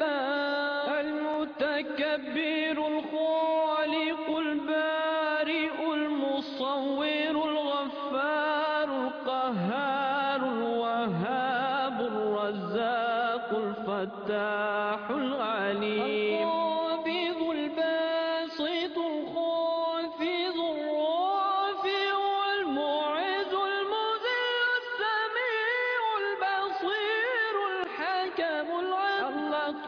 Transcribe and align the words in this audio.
الجبار 0.00 1.00
المتكبر 1.00 2.76
الخالق 2.88 4.38
البارئ 4.38 5.94
المصور 5.94 7.30
الغفار 7.30 8.84
القهار 8.84 10.40
الوهاب 10.40 12.00
الرزاق 12.00 13.48
الفتاح 13.56 15.10
العليم. 15.10 16.48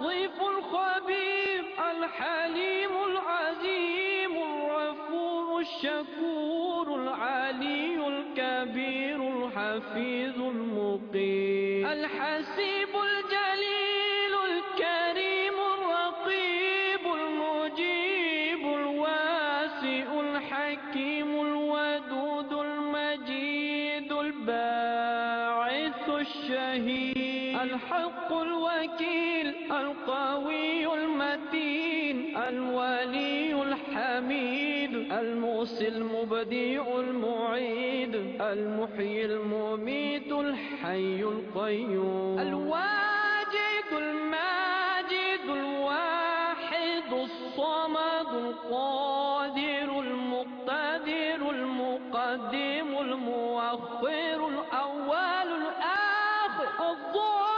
اللطيف 0.03 0.43
الخبير 0.43 1.65
الحليم 1.91 2.91
العزيم 3.07 4.33
الغفور 4.37 5.61
الشكور 5.61 6.95
العلي 6.95 8.07
الكبير 8.07 9.17
الحفيظ 9.29 10.43
المقيم 10.43 11.87
الحسيب 11.87 12.89
الجليل 12.89 14.35
الكريم 14.51 15.55
الرقيب 15.75 17.05
المجيب 17.15 18.63
الواسع 18.75 20.21
الحكيم 20.21 21.41
الودود 21.41 22.53
المجيد 22.53 24.13
الباعث 24.13 26.09
الشهيد 26.09 27.13
الحق 27.63 28.33
الوكيل 28.33 29.72
القوي 29.93 30.95
المتين 30.95 32.37
الولي 32.37 33.63
الحميد 33.63 34.95
الموصي 35.13 35.89
المبديع 35.89 36.85
المعيد 36.99 38.15
المحيي 38.41 39.25
المميت 39.25 40.33
الحي 40.33 41.23
القيوم. 41.23 42.39
الواجد 42.41 43.89
الماجد 43.93 45.45
الواحد 45.49 47.09
الصمد 47.13 48.31
القادر 48.35 50.01
المقتدر 50.01 51.51
المقدم 51.51 52.89
المؤخر 53.01 54.49
الأول 54.49 55.49
الآخر 55.63 56.91
الظاهر 56.91 57.52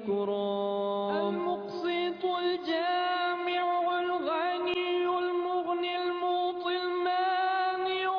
الكرام 0.00 1.28
المقسط 1.28 2.24
الجامع 2.24 3.62
والغني 3.86 5.04
المغني 5.18 5.96
الموطي 6.02 6.76
المانع 6.76 8.10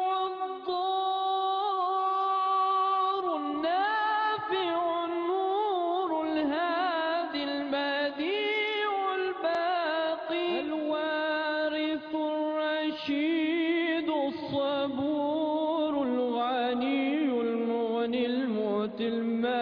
الضار 2.42 3.26
النافع 3.38 4.76
النور 5.06 6.10
الهادي 6.24 7.44
البديع 7.44 8.92
الباقي 9.16 10.48
الوارث 10.60 12.10
الرشيد 12.16 14.10
الصبور 14.10 15.94
الغني 16.04 17.16
المغني 17.42 18.26
المعطي 18.26 19.08
المانع 19.08 19.61